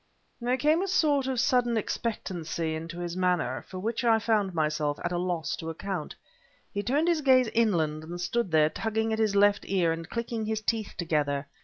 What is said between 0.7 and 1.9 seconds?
a sort of sudden